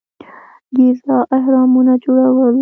ګیزا 0.75 1.17
اهرامونه 1.37 1.93
جوړول. 2.03 2.55